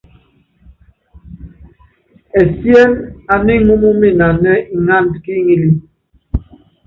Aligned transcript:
Ɛsien 2.39 2.91
ana 3.33 3.53
ŋúm 3.67 3.83
minanɛ 4.01 4.53
ŋánd 4.85 5.11
ki 5.23 5.33
ŋilí. 5.45 5.69